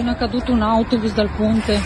appena 0.00 0.16
caduto 0.16 0.52
un 0.52 0.62
autobus 0.62 1.12
dal 1.12 1.28
ponte. 1.28 1.78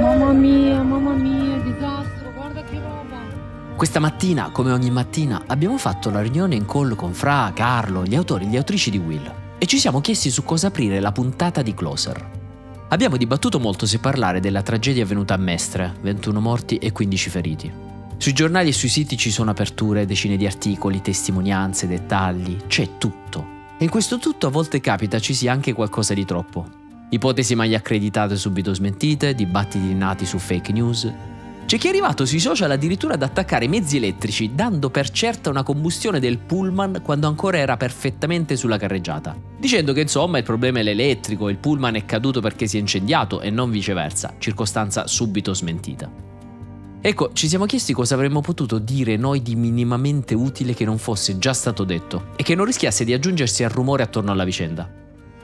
Mamma 0.00 0.32
mia, 0.32 0.82
mamma 0.82 1.12
mia, 1.14 1.56
disastro, 1.58 2.32
guarda 2.32 2.62
che 2.62 2.76
roba. 2.76 3.74
Questa 3.74 3.98
mattina, 3.98 4.50
come 4.50 4.70
ogni 4.70 4.90
mattina, 4.90 5.42
abbiamo 5.48 5.76
fatto 5.78 6.10
la 6.10 6.22
riunione 6.22 6.54
in 6.54 6.64
call 6.64 6.94
con 6.94 7.12
Fra, 7.12 7.50
Carlo, 7.54 8.04
gli 8.04 8.14
autori 8.14 8.44
e 8.44 8.48
gli 8.48 8.56
autrici 8.56 8.90
di 8.90 8.98
Will 8.98 9.34
e 9.58 9.66
ci 9.66 9.78
siamo 9.78 10.00
chiesti 10.00 10.30
su 10.30 10.44
cosa 10.44 10.68
aprire 10.68 11.00
la 11.00 11.10
puntata 11.10 11.62
di 11.62 11.74
Closer. 11.74 12.30
Abbiamo 12.88 13.16
dibattuto 13.16 13.58
molto 13.58 13.84
se 13.84 13.98
parlare 13.98 14.38
della 14.38 14.62
tragedia 14.62 15.02
avvenuta 15.02 15.34
a 15.34 15.38
Mestre, 15.38 15.96
21 16.02 16.40
morti 16.40 16.76
e 16.76 16.92
15 16.92 17.30
feriti. 17.30 17.72
Sui 18.16 18.32
giornali 18.32 18.68
e 18.68 18.72
sui 18.72 18.88
siti 18.88 19.16
ci 19.16 19.32
sono 19.32 19.50
aperture, 19.50 20.06
decine 20.06 20.36
di 20.36 20.46
articoli, 20.46 21.02
testimonianze, 21.02 21.88
dettagli, 21.88 22.58
c'è 22.68 22.96
tutto. 22.96 23.54
E 23.78 23.84
in 23.84 23.90
questo 23.90 24.18
tutto 24.18 24.46
a 24.46 24.50
volte 24.50 24.80
capita 24.80 25.18
ci 25.18 25.34
sia 25.34 25.52
anche 25.52 25.74
qualcosa 25.74 26.14
di 26.14 26.24
troppo. 26.24 26.66
Ipotesi 27.10 27.54
mai 27.54 27.74
accreditate 27.74 28.34
subito 28.36 28.72
smentite, 28.72 29.34
dibattiti 29.34 29.92
nati 29.92 30.24
su 30.24 30.38
fake 30.38 30.72
news. 30.72 31.12
C'è 31.66 31.76
chi 31.76 31.88
è 31.88 31.90
arrivato 31.90 32.24
sui 32.24 32.38
social 32.38 32.70
addirittura 32.70 33.14
ad 33.14 33.22
attaccare 33.22 33.66
i 33.66 33.68
mezzi 33.68 33.96
elettrici, 33.96 34.54
dando 34.54 34.88
per 34.88 35.10
certa 35.10 35.50
una 35.50 35.62
combustione 35.62 36.20
del 36.20 36.38
pullman 36.38 37.00
quando 37.02 37.26
ancora 37.26 37.58
era 37.58 37.76
perfettamente 37.76 38.56
sulla 38.56 38.78
carreggiata, 38.78 39.36
dicendo 39.58 39.92
che 39.92 40.00
insomma 40.00 40.38
il 40.38 40.44
problema 40.44 40.78
è 40.78 40.82
l'elettrico, 40.82 41.48
il 41.48 41.58
pullman 41.58 41.96
è 41.96 42.04
caduto 42.04 42.40
perché 42.40 42.66
si 42.66 42.78
è 42.78 42.80
incendiato 42.80 43.40
e 43.40 43.50
non 43.50 43.70
viceversa, 43.70 44.36
circostanza 44.38 45.06
subito 45.06 45.52
smentita. 45.52 46.25
Ecco, 47.06 47.30
ci 47.34 47.46
siamo 47.46 47.66
chiesti 47.66 47.92
cosa 47.92 48.14
avremmo 48.14 48.40
potuto 48.40 48.80
dire 48.80 49.16
noi 49.16 49.40
di 49.40 49.54
minimamente 49.54 50.34
utile 50.34 50.74
che 50.74 50.84
non 50.84 50.98
fosse 50.98 51.38
già 51.38 51.52
stato 51.52 51.84
detto 51.84 52.30
e 52.34 52.42
che 52.42 52.56
non 52.56 52.64
rischiasse 52.64 53.04
di 53.04 53.12
aggiungersi 53.12 53.62
al 53.62 53.70
rumore 53.70 54.02
attorno 54.02 54.32
alla 54.32 54.42
vicenda. 54.42 54.90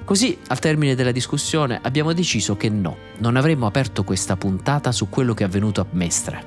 Così, 0.05 0.37
al 0.49 0.59
termine 0.59 0.97
della 0.97 1.13
discussione, 1.13 1.79
abbiamo 1.81 2.13
deciso 2.15 2.57
che 2.57 2.69
no, 2.69 2.97
non 3.19 3.37
avremmo 3.37 3.67
aperto 3.67 4.03
questa 4.03 4.37
puntata 4.37 4.91
su 4.91 5.09
quello 5.09 5.35
che 5.35 5.45
è 5.45 5.47
avvenuto 5.47 5.81
a 5.81 5.87
Mestre. 5.93 6.45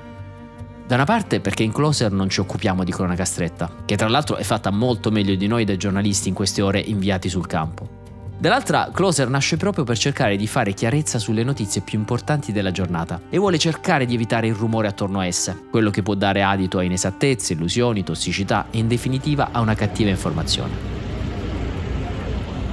Da 0.86 0.95
una 0.95 1.06
parte 1.06 1.39
perché 1.39 1.64
in 1.64 1.72
Closer 1.72 2.11
non 2.11 2.28
ci 2.28 2.42
occupiamo 2.42 2.84
di 2.84 2.92
cronaca 2.92 3.23
stretta, 3.23 3.72
che 3.86 3.95
tra 3.95 4.09
l'altro 4.09 4.36
è 4.36 4.44
fatta 4.44 4.70
molto 4.70 5.11
meglio 5.11 5.36
di 5.36 5.48
noi 5.48 5.64
dai 5.64 5.78
giornalisti 5.78 6.28
in 6.28 6.34
queste 6.34 6.61
ore 6.61 6.82
inviati 6.82 7.30
sul 7.30 7.48
campo. 7.48 8.04
Dall'altra, 8.38 8.89
Closer 8.91 9.30
nasce 9.30 9.55
proprio 9.55 9.86
per 9.86 9.97
cercare 9.97 10.36
di 10.36 10.45
fare 10.45 10.73
chiarezza 10.73 11.19
sulle 11.19 11.44
notizie 11.44 11.81
più 11.81 11.97
importanti 11.97 12.52
della 12.52 12.72
giornata 12.72 13.22
e 13.30 13.38
vuole 13.38 13.58
cercare 13.58 14.05
di 14.05 14.14
evitare 14.14 14.47
il 14.47 14.53
rumore 14.53 14.88
attorno 14.88 15.19
a 15.19 15.25
esse, 15.25 15.67
quello 15.72 15.89
che 15.89 16.03
può 16.03 16.16
dare 16.16 16.44
adito 16.44 16.77
a 16.77 16.83
inesattezze, 16.83 17.53
illusioni, 17.53 18.03
tossicità 18.03 18.67
e 18.72 18.77
in 18.80 18.89
definitiva 18.89 19.50
a 19.52 19.61
una 19.61 19.73
cattiva 19.73 20.09
informazione. 20.09 20.73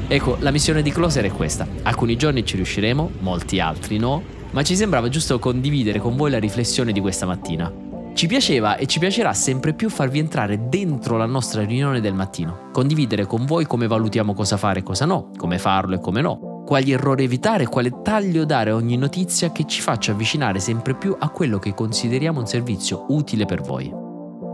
Ecco, 0.08 0.36
la 0.41 0.50
missione 0.50 0.82
di 0.82 0.91
Closer 0.91 1.24
è 1.24 1.30
questa. 1.30 1.66
Alcuni 1.84 2.16
giorni 2.16 2.44
ci 2.44 2.56
riusciremo, 2.56 3.10
molti 3.20 3.60
altri 3.60 3.98
no, 3.98 4.22
ma 4.50 4.62
ci 4.62 4.74
sembrava 4.74 5.08
giusto 5.08 5.38
condividere 5.38 6.00
con 6.00 6.16
voi 6.16 6.30
la 6.30 6.38
riflessione 6.38 6.92
di 6.92 7.00
questa 7.00 7.24
mattina. 7.24 7.81
Ci 8.14 8.27
piaceva 8.27 8.77
e 8.77 8.86
ci 8.86 8.98
piacerà 8.98 9.32
sempre 9.32 9.72
più 9.72 9.88
farvi 9.88 10.18
entrare 10.18 10.68
dentro 10.68 11.16
la 11.16 11.27
nostra 11.27 11.64
riunione 11.64 12.00
del 12.00 12.14
mattino, 12.14 12.69
condividere 12.70 13.27
con 13.27 13.46
voi 13.46 13.64
come 13.64 13.86
valutiamo 13.86 14.34
cosa 14.34 14.56
fare 14.56 14.80
e 14.80 14.82
cosa 14.82 15.06
no, 15.06 15.30
come 15.36 15.58
farlo 15.58 15.94
e 15.94 16.00
come 16.00 16.20
no, 16.20 16.62
quali 16.66 16.92
errori 16.92 17.24
evitare 17.24 17.64
e 17.64 17.69
quale 17.69 18.02
taglio 18.02 18.44
dare 18.44 18.70
a 18.70 18.74
ogni 18.74 18.96
notizia 18.96 19.50
che 19.50 19.64
ci 19.66 19.80
faccia 19.80 20.12
avvicinare 20.12 20.60
sempre 20.60 20.94
più 20.94 21.16
a 21.19 21.30
quello 21.30 21.58
che 21.58 21.74
consideriamo 21.74 22.38
un 22.38 22.46
servizio 22.46 23.06
utile 23.08 23.46
per 23.46 23.62
voi. 23.62 23.92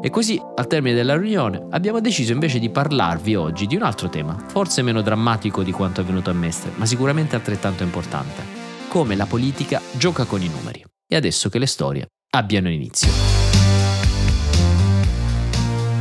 E 0.00 0.10
così, 0.10 0.40
al 0.54 0.68
termine 0.68 0.94
della 0.94 1.16
riunione, 1.16 1.66
abbiamo 1.70 2.00
deciso 2.00 2.32
invece 2.32 2.60
di 2.60 2.70
parlarvi 2.70 3.34
oggi 3.34 3.66
di 3.66 3.74
un 3.74 3.82
altro 3.82 4.08
tema, 4.08 4.36
forse 4.46 4.82
meno 4.82 5.02
drammatico 5.02 5.64
di 5.64 5.72
quanto 5.72 6.00
è 6.00 6.04
avvenuto 6.04 6.30
a 6.30 6.34
Mestre, 6.34 6.70
ma 6.76 6.86
sicuramente 6.86 7.34
altrettanto 7.34 7.82
importante. 7.82 8.56
Come 8.88 9.16
la 9.16 9.26
politica 9.26 9.82
gioca 9.96 10.24
con 10.24 10.40
i 10.40 10.48
numeri. 10.48 10.84
E 11.06 11.16
adesso 11.16 11.48
che 11.48 11.58
le 11.58 11.66
storie 11.66 12.06
abbiano 12.30 12.70
inizio. 12.70 13.37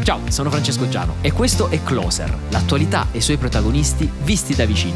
Ciao, 0.08 0.22
sono 0.32 0.50
Francesco 0.50 0.88
Giano 0.88 1.16
e 1.20 1.34
questo 1.34 1.68
è 1.68 1.84
Closer, 1.84 2.34
l'attualità 2.52 3.08
e 3.12 3.18
i 3.18 3.22
suoi 3.22 3.36
protagonisti 3.36 4.10
visti 4.24 4.56
da 4.56 4.64
vicino. 4.64 4.96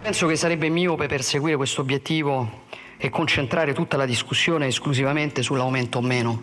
Penso 0.00 0.26
che 0.26 0.36
sarebbe 0.36 0.70
miope 0.70 1.08
perseguire 1.08 1.56
questo 1.56 1.82
obiettivo 1.82 2.62
e 2.96 3.10
concentrare 3.10 3.74
tutta 3.74 3.98
la 3.98 4.06
discussione 4.06 4.68
esclusivamente 4.68 5.42
sull'aumento 5.42 5.98
o 5.98 6.00
meno 6.00 6.42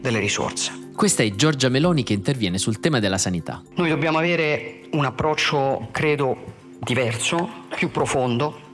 delle 0.00 0.20
risorse. 0.20 0.90
Questa 0.94 1.24
è 1.24 1.34
Giorgia 1.34 1.68
Meloni 1.68 2.04
che 2.04 2.12
interviene 2.12 2.58
sul 2.58 2.78
tema 2.78 3.00
della 3.00 3.18
sanità. 3.18 3.60
Noi 3.74 3.88
dobbiamo 3.88 4.18
avere 4.18 4.82
un 4.92 5.04
approccio, 5.04 5.88
credo, 5.90 6.36
diverso, 6.78 7.64
più 7.74 7.90
profondo, 7.90 8.64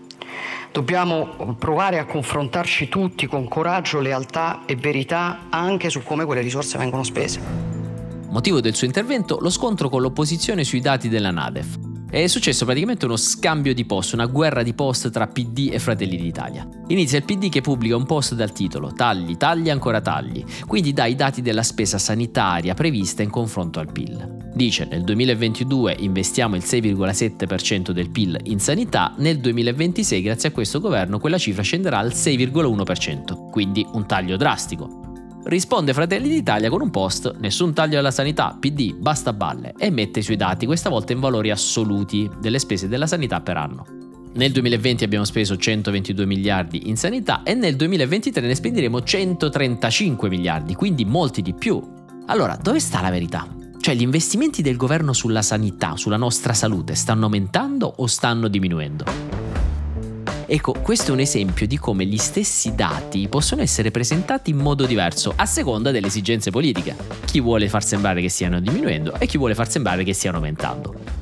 Dobbiamo 0.72 1.56
provare 1.58 1.98
a 1.98 2.04
confrontarci 2.04 2.88
tutti 2.88 3.26
con 3.26 3.48
coraggio, 3.48 4.00
lealtà 4.00 4.62
e 4.66 4.76
verità 4.76 5.46
anche 5.50 5.90
su 5.90 6.02
come 6.02 6.24
quelle 6.24 6.42
risorse 6.42 6.78
vengono 6.78 7.02
spese. 7.02 7.40
Motivo 8.28 8.60
del 8.60 8.76
suo 8.76 8.86
intervento 8.86 9.38
lo 9.40 9.50
scontro 9.50 9.88
con 9.88 10.00
l'opposizione 10.00 10.62
sui 10.62 10.80
dati 10.80 11.08
della 11.08 11.32
Nadef. 11.32 11.76
È 12.08 12.26
successo 12.28 12.64
praticamente 12.64 13.04
uno 13.04 13.16
scambio 13.16 13.74
di 13.74 13.84
post, 13.84 14.14
una 14.14 14.26
guerra 14.26 14.62
di 14.62 14.72
post 14.72 15.10
tra 15.10 15.26
PD 15.26 15.70
e 15.72 15.80
Fratelli 15.80 16.16
d'Italia. 16.16 16.68
Inizia 16.88 17.18
il 17.18 17.24
PD 17.24 17.48
che 17.48 17.60
pubblica 17.60 17.96
un 17.96 18.06
post 18.06 18.34
dal 18.34 18.52
titolo 18.52 18.92
Tagli, 18.92 19.36
tagli, 19.36 19.70
ancora 19.70 20.00
tagli, 20.00 20.44
quindi 20.66 20.92
dà 20.92 21.06
i 21.06 21.16
dati 21.16 21.42
della 21.42 21.64
spesa 21.64 21.98
sanitaria 21.98 22.74
prevista 22.74 23.22
in 23.22 23.30
confronto 23.30 23.80
al 23.80 23.90
PIL. 23.90 24.39
Dice 24.60 24.84
nel 24.84 25.04
2022 25.04 25.96
investiamo 26.00 26.54
il 26.54 26.62
6,7% 26.62 27.92
del 27.92 28.10
PIL 28.10 28.38
in 28.42 28.60
sanità, 28.60 29.14
nel 29.16 29.38
2026 29.38 30.20
grazie 30.20 30.50
a 30.50 30.52
questo 30.52 30.80
governo 30.80 31.18
quella 31.18 31.38
cifra 31.38 31.62
scenderà 31.62 31.96
al 31.96 32.10
6,1%, 32.10 33.48
quindi 33.48 33.86
un 33.92 34.06
taglio 34.06 34.36
drastico. 34.36 35.38
Risponde 35.44 35.94
Fratelli 35.94 36.28
d'Italia 36.28 36.68
con 36.68 36.82
un 36.82 36.90
post, 36.90 37.36
nessun 37.38 37.72
taglio 37.72 37.98
alla 37.98 38.10
sanità, 38.10 38.54
PD, 38.60 38.96
basta 38.96 39.32
balle, 39.32 39.72
e 39.78 39.88
mette 39.88 40.18
i 40.18 40.22
suoi 40.22 40.36
dati, 40.36 40.66
questa 40.66 40.90
volta 40.90 41.14
in 41.14 41.20
valori 41.20 41.50
assoluti, 41.50 42.28
delle 42.38 42.58
spese 42.58 42.86
della 42.86 43.06
sanità 43.06 43.40
per 43.40 43.56
anno. 43.56 43.86
Nel 44.34 44.52
2020 44.52 45.04
abbiamo 45.04 45.24
speso 45.24 45.56
122 45.56 46.26
miliardi 46.26 46.90
in 46.90 46.98
sanità 46.98 47.44
e 47.44 47.54
nel 47.54 47.76
2023 47.76 48.46
ne 48.46 48.54
spenderemo 48.54 49.02
135 49.02 50.28
miliardi, 50.28 50.74
quindi 50.74 51.06
molti 51.06 51.40
di 51.40 51.54
più. 51.54 51.82
Allora, 52.26 52.58
dove 52.60 52.78
sta 52.78 53.00
la 53.00 53.10
verità? 53.10 53.56
Cioè, 53.80 53.94
gli 53.94 54.02
investimenti 54.02 54.60
del 54.60 54.76
governo 54.76 55.14
sulla 55.14 55.40
sanità, 55.40 55.96
sulla 55.96 56.18
nostra 56.18 56.52
salute, 56.52 56.94
stanno 56.94 57.24
aumentando 57.24 57.90
o 57.96 58.06
stanno 58.06 58.48
diminuendo? 58.48 59.04
Ecco, 60.44 60.74
questo 60.82 61.10
è 61.10 61.14
un 61.14 61.20
esempio 61.20 61.66
di 61.66 61.78
come 61.78 62.04
gli 62.04 62.18
stessi 62.18 62.74
dati 62.74 63.26
possono 63.28 63.62
essere 63.62 63.90
presentati 63.90 64.50
in 64.50 64.58
modo 64.58 64.84
diverso 64.84 65.32
a 65.34 65.46
seconda 65.46 65.92
delle 65.92 66.08
esigenze 66.08 66.50
politiche. 66.50 66.94
Chi 67.24 67.40
vuole 67.40 67.70
far 67.70 67.82
sembrare 67.82 68.20
che 68.20 68.28
stiano 68.28 68.60
diminuendo 68.60 69.14
e 69.18 69.24
chi 69.26 69.38
vuole 69.38 69.54
far 69.54 69.70
sembrare 69.70 70.04
che 70.04 70.12
stiano 70.12 70.36
aumentando. 70.36 71.19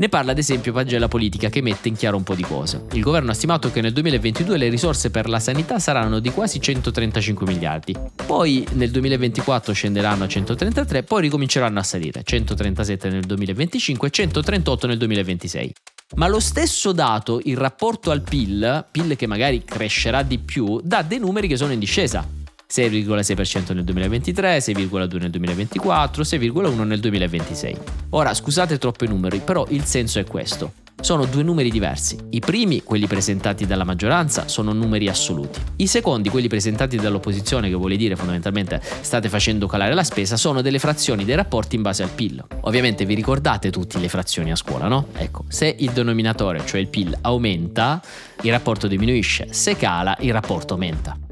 Ne 0.00 0.08
parla 0.08 0.30
ad 0.30 0.38
esempio 0.38 0.72
Pagella 0.72 1.08
Politica 1.08 1.50
che 1.50 1.60
mette 1.60 1.88
in 1.88 1.94
chiaro 1.94 2.16
un 2.16 2.22
po' 2.22 2.34
di 2.34 2.42
cose. 2.42 2.86
Il 2.92 3.02
governo 3.02 3.32
ha 3.32 3.34
stimato 3.34 3.70
che 3.70 3.82
nel 3.82 3.92
2022 3.92 4.56
le 4.56 4.70
risorse 4.70 5.10
per 5.10 5.28
la 5.28 5.38
sanità 5.38 5.78
saranno 5.78 6.20
di 6.20 6.30
quasi 6.30 6.58
135 6.58 7.46
miliardi, 7.46 7.94
poi 8.24 8.66
nel 8.72 8.90
2024 8.92 9.74
scenderanno 9.74 10.24
a 10.24 10.26
133, 10.26 11.02
poi 11.02 11.20
ricominceranno 11.20 11.78
a 11.78 11.82
salire, 11.82 12.22
137 12.24 13.10
nel 13.10 13.24
2025 13.24 14.08
e 14.08 14.10
138 14.10 14.86
nel 14.86 14.96
2026. 14.96 15.72
Ma 16.16 16.28
lo 16.28 16.40
stesso 16.40 16.92
dato, 16.92 17.38
il 17.44 17.58
rapporto 17.58 18.10
al 18.10 18.22
PIL, 18.22 18.86
PIL 18.90 19.16
che 19.16 19.26
magari 19.26 19.64
crescerà 19.64 20.22
di 20.22 20.38
più, 20.38 20.80
dà 20.82 21.02
dei 21.02 21.18
numeri 21.18 21.46
che 21.46 21.58
sono 21.58 21.72
in 21.72 21.78
discesa. 21.78 22.26
6,6% 22.70 23.74
nel 23.74 23.84
2023, 23.84 24.58
6,2% 24.58 25.18
nel 25.18 25.30
2024, 25.30 26.22
6,1% 26.22 26.84
nel 26.84 27.00
2026. 27.00 27.76
Ora, 28.10 28.32
scusate 28.32 28.78
troppi 28.78 29.06
numeri, 29.08 29.40
però 29.40 29.66
il 29.70 29.84
senso 29.84 30.18
è 30.18 30.24
questo 30.24 30.72
sono 31.00 31.24
due 31.24 31.42
numeri 31.42 31.70
diversi. 31.70 32.18
I 32.30 32.40
primi, 32.40 32.82
quelli 32.82 33.06
presentati 33.06 33.66
dalla 33.66 33.84
maggioranza, 33.84 34.48
sono 34.48 34.72
numeri 34.72 35.08
assoluti. 35.08 35.60
I 35.76 35.86
secondi, 35.86 36.28
quelli 36.28 36.48
presentati 36.48 36.96
dall'opposizione, 36.96 37.68
che 37.68 37.74
vuole 37.74 37.96
dire 37.96 38.16
fondamentalmente 38.16 38.80
state 39.00 39.28
facendo 39.28 39.66
calare 39.66 39.94
la 39.94 40.04
spesa, 40.04 40.36
sono 40.36 40.62
delle 40.62 40.78
frazioni 40.78 41.24
dei 41.24 41.34
rapporti 41.34 41.76
in 41.76 41.82
base 41.82 42.02
al 42.02 42.10
PIL. 42.10 42.44
Ovviamente 42.62 43.04
vi 43.04 43.14
ricordate 43.14 43.70
tutte 43.70 43.98
le 43.98 44.08
frazioni 44.08 44.50
a 44.50 44.56
scuola, 44.56 44.88
no? 44.88 45.06
Ecco, 45.16 45.44
se 45.48 45.74
il 45.78 45.90
denominatore, 45.90 46.64
cioè 46.66 46.80
il 46.80 46.88
PIL, 46.88 47.16
aumenta, 47.22 48.00
il 48.42 48.50
rapporto 48.50 48.86
diminuisce, 48.86 49.48
se 49.52 49.76
cala, 49.76 50.16
il 50.20 50.32
rapporto 50.32 50.74
aumenta. 50.74 51.29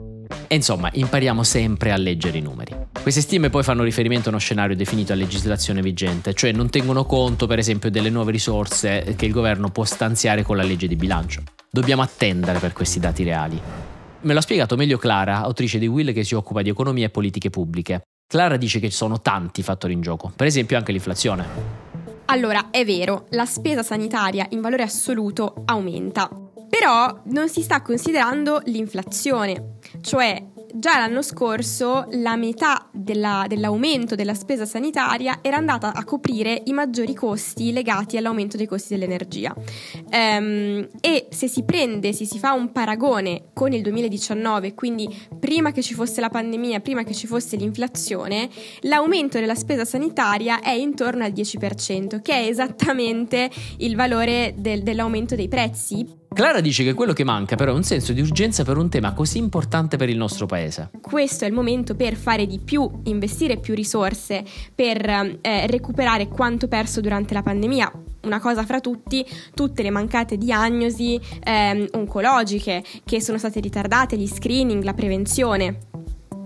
E 0.50 0.54
insomma, 0.54 0.88
impariamo 0.90 1.42
sempre 1.42 1.92
a 1.92 1.96
leggere 1.98 2.38
i 2.38 2.40
numeri. 2.40 2.74
Queste 3.02 3.20
stime 3.20 3.50
poi 3.50 3.62
fanno 3.62 3.82
riferimento 3.82 4.28
a 4.28 4.30
uno 4.30 4.40
scenario 4.40 4.74
definito 4.74 5.12
a 5.12 5.16
legislazione 5.16 5.82
vigente, 5.82 6.32
cioè 6.32 6.52
non 6.52 6.70
tengono 6.70 7.04
conto 7.04 7.46
per 7.46 7.58
esempio 7.58 7.90
delle 7.90 8.08
nuove 8.08 8.32
risorse 8.32 9.14
che 9.14 9.26
il 9.26 9.32
governo 9.32 9.70
può 9.70 9.84
stanziare 9.84 10.42
con 10.42 10.56
la 10.56 10.62
legge 10.62 10.88
di 10.88 10.96
bilancio. 10.96 11.42
Dobbiamo 11.70 12.00
attendere 12.00 12.58
per 12.60 12.72
questi 12.72 12.98
dati 12.98 13.24
reali. 13.24 13.60
Me 14.20 14.32
l'ha 14.32 14.40
spiegato 14.40 14.74
meglio 14.74 14.96
Clara, 14.96 15.42
autrice 15.42 15.78
di 15.78 15.86
Will 15.86 16.14
che 16.14 16.24
si 16.24 16.34
occupa 16.34 16.62
di 16.62 16.70
economia 16.70 17.06
e 17.06 17.10
politiche 17.10 17.50
pubbliche. 17.50 18.00
Clara 18.26 18.56
dice 18.56 18.80
che 18.80 18.88
ci 18.88 18.96
sono 18.96 19.20
tanti 19.20 19.62
fattori 19.62 19.92
in 19.92 20.00
gioco, 20.00 20.32
per 20.34 20.46
esempio 20.46 20.78
anche 20.78 20.92
l'inflazione. 20.92 21.46
Allora, 22.26 22.70
è 22.70 22.84
vero, 22.86 23.26
la 23.30 23.44
spesa 23.44 23.82
sanitaria 23.82 24.46
in 24.50 24.60
valore 24.60 24.82
assoluto 24.82 25.62
aumenta, 25.66 26.28
però 26.68 27.22
non 27.26 27.48
si 27.48 27.62
sta 27.62 27.80
considerando 27.80 28.60
l'inflazione, 28.64 29.77
cioè 30.00 30.44
già 30.74 30.98
l'anno 30.98 31.22
scorso 31.22 32.06
la 32.12 32.36
metà 32.36 32.88
della, 32.92 33.46
dell'aumento 33.48 34.14
della 34.14 34.34
spesa 34.34 34.66
sanitaria 34.66 35.38
era 35.42 35.56
andata 35.56 35.92
a 35.94 36.04
coprire 36.04 36.62
i 36.66 36.72
maggiori 36.72 37.14
costi 37.14 37.72
legati 37.72 38.16
all'aumento 38.16 38.56
dei 38.56 38.66
costi 38.66 38.94
dell'energia. 38.94 39.54
Um, 40.10 40.86
e 41.00 41.28
se 41.30 41.48
si 41.48 41.64
prende, 41.64 42.12
se 42.12 42.24
si 42.24 42.38
fa 42.38 42.52
un 42.52 42.72
paragone 42.72 43.48
con 43.52 43.72
il 43.72 43.82
2019, 43.82 44.74
quindi 44.74 45.08
prima 45.38 45.72
che 45.72 45.82
ci 45.82 45.94
fosse 45.94 46.20
la 46.20 46.28
pandemia, 46.28 46.80
prima 46.80 47.02
che 47.02 47.14
ci 47.14 47.26
fosse 47.26 47.56
l'inflazione, 47.56 48.48
l'aumento 48.82 49.38
della 49.38 49.54
spesa 49.54 49.84
sanitaria 49.84 50.60
è 50.60 50.72
intorno 50.72 51.24
al 51.24 51.32
10%, 51.32 52.20
che 52.20 52.32
è 52.34 52.46
esattamente 52.48 53.50
il 53.78 53.96
valore 53.96 54.54
del, 54.56 54.82
dell'aumento 54.82 55.34
dei 55.34 55.48
prezzi. 55.48 56.26
Clara 56.32 56.60
dice 56.60 56.84
che 56.84 56.94
quello 56.94 57.12
che 57.12 57.24
manca 57.24 57.56
però 57.56 57.72
è 57.72 57.74
un 57.74 57.82
senso 57.82 58.12
di 58.12 58.20
urgenza 58.20 58.62
per 58.62 58.76
un 58.76 58.88
tema 58.88 59.12
così 59.12 59.38
importante 59.38 59.96
per 59.96 60.08
il 60.08 60.16
nostro 60.16 60.46
paese. 60.46 60.90
Questo 61.00 61.44
è 61.44 61.48
il 61.48 61.54
momento 61.54 61.96
per 61.96 62.14
fare 62.14 62.46
di 62.46 62.60
più, 62.60 62.88
investire 63.04 63.58
più 63.58 63.74
risorse 63.74 64.44
per 64.74 65.08
eh, 65.40 65.66
recuperare 65.66 66.28
quanto 66.28 66.68
perso 66.68 67.00
durante 67.00 67.34
la 67.34 67.42
pandemia. 67.42 67.90
Una 68.22 68.40
cosa 68.40 68.64
fra 68.64 68.80
tutti, 68.80 69.24
tutte 69.54 69.82
le 69.82 69.90
mancate 69.90 70.36
diagnosi 70.36 71.18
eh, 71.42 71.88
oncologiche 71.92 72.84
che 73.04 73.20
sono 73.20 73.38
state 73.38 73.60
ritardate, 73.60 74.16
gli 74.16 74.28
screening, 74.28 74.82
la 74.82 74.94
prevenzione. 74.94 75.87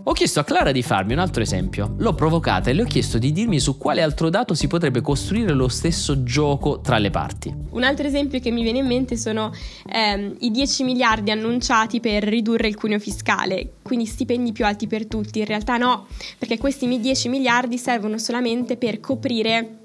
Ho 0.05 0.13
chiesto 0.15 0.41
a 0.41 0.45
Clara 0.45 0.73
di 0.73 0.83
farmi 0.83 1.13
un 1.13 1.21
altro 1.21 1.43
esempio. 1.43 1.95
L'ho 1.99 2.13
provocata 2.15 2.71
e 2.71 2.73
le 2.73 2.83
ho 2.83 2.87
chiesto 2.87 3.19
di 3.19 3.31
dirmi 3.31 3.61
su 3.61 3.79
quale 3.79 4.03
altro 4.03 4.31
dato 4.31 4.53
si 4.53 4.67
potrebbe 4.67 5.01
costruire 5.01 5.53
lo 5.53 5.69
stesso 5.69 6.25
gioco 6.25 6.81
tra 6.81 6.99
le 6.99 7.11
parti. 7.11 7.55
Un 7.71 7.85
altro 7.85 8.09
esempio 8.09 8.41
che 8.41 8.51
mi 8.51 8.65
viene 8.65 8.79
in 8.79 8.87
mente 8.87 9.17
sono 9.17 9.53
ehm, 9.87 10.39
i 10.41 10.51
10 10.51 10.83
miliardi 10.83 11.31
annunciati 11.31 12.01
per 12.01 12.25
ridurre 12.25 12.67
il 12.67 12.75
cuneo 12.75 12.99
fiscale, 12.99 13.75
quindi 13.81 14.05
stipendi 14.07 14.51
più 14.51 14.67
alti 14.67 14.89
per 14.89 15.07
tutti. 15.07 15.39
In 15.39 15.45
realtà 15.45 15.77
no, 15.77 16.07
perché 16.37 16.59
questi 16.59 16.89
10 16.99 17.29
miliardi 17.29 17.79
servono 17.79 18.19
solamente 18.19 18.77
per 18.77 18.99
coprire 18.99 19.79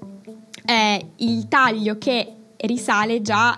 eh, 0.66 1.10
il 1.18 1.46
taglio 1.46 1.96
che 1.96 2.32
risale 2.56 3.22
già 3.22 3.56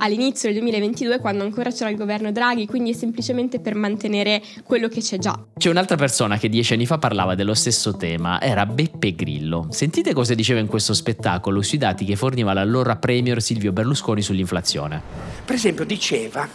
all'inizio 0.00 0.50
del 0.50 0.58
2022 0.58 1.18
quando 1.18 1.44
ancora 1.44 1.70
c'era 1.70 1.90
il 1.90 1.96
governo 1.96 2.32
Draghi, 2.32 2.66
quindi 2.66 2.90
è 2.90 2.94
semplicemente 2.94 3.60
per 3.60 3.74
mantenere 3.74 4.42
quello 4.64 4.88
che 4.88 5.00
c'è 5.00 5.18
già. 5.18 5.38
C'è 5.56 5.70
un'altra 5.70 5.96
persona 5.96 6.38
che 6.38 6.48
dieci 6.48 6.72
anni 6.74 6.86
fa 6.86 6.98
parlava 6.98 7.34
dello 7.34 7.54
stesso 7.54 7.96
tema, 7.96 8.40
era 8.40 8.66
Beppe 8.66 9.14
Grillo. 9.14 9.68
Sentite 9.70 10.12
cosa 10.12 10.34
diceva 10.34 10.60
in 10.60 10.66
questo 10.66 10.94
spettacolo 10.94 11.62
sui 11.62 11.78
dati 11.78 12.04
che 12.04 12.16
forniva 12.16 12.52
l'allora 12.52 12.96
premier 12.96 13.40
Silvio 13.40 13.72
Berlusconi 13.72 14.22
sull'inflazione. 14.22 15.00
Per 15.44 15.54
esempio 15.54 15.84
diceva 15.84 16.48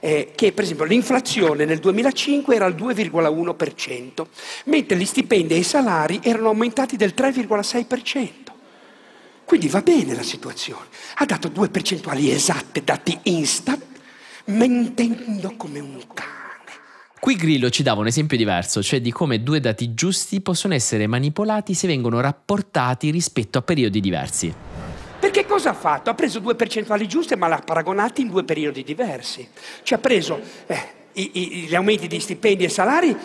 eh, 0.00 0.32
che 0.34 0.52
per 0.52 0.64
esempio 0.64 0.84
l'inflazione 0.84 1.64
nel 1.64 1.78
2005 1.78 2.54
era 2.54 2.66
al 2.66 2.74
2,1%, 2.74 4.26
mentre 4.66 4.96
gli 4.96 5.04
stipendi 5.04 5.54
e 5.54 5.58
i 5.58 5.62
salari 5.62 6.20
erano 6.22 6.48
aumentati 6.48 6.96
del 6.96 7.14
3,6%. 7.16 8.54
Quindi 9.46 9.68
va 9.68 9.80
bene 9.80 10.12
la 10.12 10.24
situazione. 10.24 10.86
Ha 11.18 11.24
dato 11.24 11.46
due 11.46 11.68
percentuali 11.68 12.32
esatte, 12.32 12.82
dati 12.82 13.16
Instat, 13.22 13.80
mentendo 14.46 15.54
come 15.56 15.78
un 15.78 16.02
cane. 16.12 16.34
Qui 17.20 17.36
Grillo 17.36 17.70
ci 17.70 17.84
dava 17.84 18.00
un 18.00 18.08
esempio 18.08 18.36
diverso, 18.36 18.82
cioè 18.82 19.00
di 19.00 19.12
come 19.12 19.44
due 19.44 19.60
dati 19.60 19.94
giusti 19.94 20.40
possono 20.40 20.74
essere 20.74 21.06
manipolati 21.06 21.74
se 21.74 21.86
vengono 21.86 22.20
rapportati 22.20 23.10
rispetto 23.10 23.58
a 23.58 23.62
periodi 23.62 24.00
diversi. 24.00 24.52
Perché 25.20 25.46
cosa 25.46 25.70
ha 25.70 25.74
fatto? 25.74 26.10
Ha 26.10 26.14
preso 26.14 26.40
due 26.40 26.56
percentuali 26.56 27.06
giuste 27.06 27.36
ma 27.36 27.46
l'ha 27.46 27.62
paragonati 27.64 28.22
in 28.22 28.28
due 28.28 28.42
periodi 28.42 28.82
diversi. 28.82 29.48
Cioè 29.84 29.98
ha 29.98 30.00
preso 30.00 30.40
eh, 30.66 30.80
i, 31.12 31.30
i, 31.32 31.48
gli 31.68 31.74
aumenti 31.76 32.08
di 32.08 32.18
stipendi 32.18 32.64
e 32.64 32.68
salari 32.68 33.16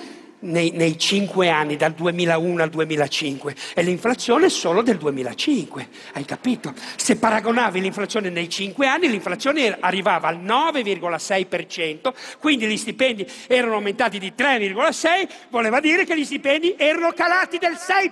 nei, 0.42 0.72
nei, 0.72 0.98
cinque 0.98 1.50
anni, 1.50 1.76
dal 1.76 1.94
2001 1.94 2.62
al 2.62 2.70
2005, 2.70 3.56
e 3.74 3.82
l'inflazione 3.82 4.50
solo 4.50 4.82
del 4.82 4.98
2005. 4.98 5.88
Hai 6.14 6.26
capito? 6.26 6.74
Se 6.96 7.18
paragonavi 7.18 7.82
l'inflazione 7.82 8.30
nei 8.30 8.50
cinque 8.50 8.88
anni, 8.88 9.10
l'inflazione 9.10 9.78
arrivava 9.80 10.28
al 10.28 10.40
9,6%, 10.40 12.14
quindi 12.40 12.68
gli 12.68 12.78
stipendi 12.78 13.28
erano 13.48 13.76
aumentati 13.76 14.20
di 14.20 14.34
3,6%, 14.38 15.28
voleva 15.50 15.80
dire 15.80 16.06
che 16.06 16.18
gli 16.18 16.26
stipendi 16.26 16.76
erano 16.78 17.12
calati 17.12 17.58
del 17.58 17.74
6%. 17.74 18.12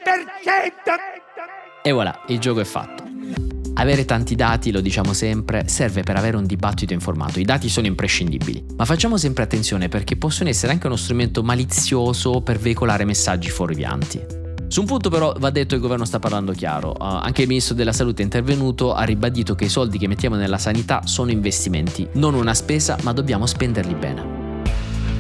E 1.82 1.92
voilà, 1.92 2.24
il 2.28 2.40
gioco 2.40 2.60
è 2.60 2.66
fatto. 2.66 3.09
Avere 3.80 4.04
tanti 4.04 4.36
dati, 4.36 4.72
lo 4.72 4.82
diciamo 4.82 5.14
sempre, 5.14 5.64
serve 5.70 6.04
per 6.04 6.18
avere 6.18 6.36
un 6.36 6.46
dibattito 6.46 6.92
informato. 6.92 7.40
I 7.40 7.46
dati 7.46 7.70
sono 7.70 7.88
imprescindibili, 7.88 8.66
ma 8.76 8.84
facciamo 8.84 9.16
sempre 9.16 9.44
attenzione 9.44 9.88
perché 9.88 10.18
possono 10.18 10.50
essere 10.50 10.74
anche 10.74 10.88
uno 10.88 10.98
strumento 10.98 11.44
malizioso 11.44 12.42
per 12.42 12.60
veicolare 12.60 13.06
messaggi 13.06 13.50
fuorvianti. 13.50 14.22
Su 14.68 14.82
un 14.82 14.86
punto 14.86 15.10
però 15.10 15.34
va 15.40 15.50
detto 15.50 15.70
che 15.70 15.76
il 15.76 15.82
governo 15.82 16.04
sta 16.04 16.20
parlando 16.20 16.52
chiaro. 16.52 16.90
Uh, 16.90 17.04
anche 17.22 17.44
il 17.44 17.48
ministro 17.48 17.74
della 17.74 17.94
salute 17.94 18.22
è 18.22 18.26
intervenuto, 18.26 18.94
ha 18.94 19.04
ribadito 19.04 19.56
che 19.56 19.64
i 19.64 19.70
soldi 19.70 19.98
che 19.98 20.10
mettiamo 20.10 20.36
nella 20.36 20.58
sanità 20.58 21.04
sono 21.06 21.32
investimenti, 21.32 22.06
non 22.16 22.34
una 22.34 22.54
spesa, 22.54 22.98
ma 23.04 23.14
dobbiamo 23.14 23.46
spenderli 23.46 23.94
bene. 23.94 24.22